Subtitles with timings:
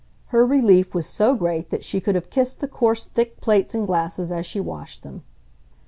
[0.29, 3.85] Her relief was so great that she could have kissed the coarse, thick plates and
[3.85, 5.21] glasses as she washed them.